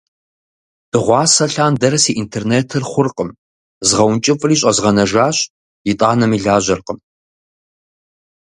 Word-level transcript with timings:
Дыгъуасэ 0.91 1.45
лъандэрэ 1.53 1.99
си 2.03 2.11
интернетыр 2.21 2.83
хъуркъым. 2.91 3.29
Згъэункӏыфӏри 3.87 4.55
щӏэзгъанэжащ, 4.59 5.37
итӏанэми 5.89 6.39
лажьэркъым. 6.45 6.99